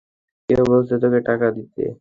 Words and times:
কে 0.49 0.55
বলছে 0.69 0.95
তোকে 1.03 1.19
টাকা 1.27 1.47
দিতে? 1.57 1.83